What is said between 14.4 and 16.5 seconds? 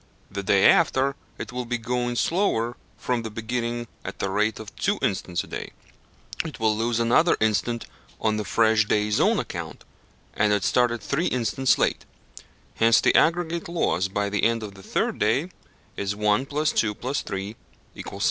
end of the third day is 1